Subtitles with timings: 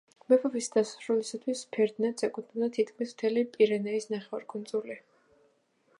[0.31, 4.99] მეფობის დასასრულისათვის ფერდინანდს ეკუთვნოდა თითქმის მთელი პირენეის ნახევარკუნძული.